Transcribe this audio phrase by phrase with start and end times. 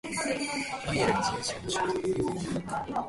[0.87, 2.93] バイエルン自由州の州都はミュンヘンである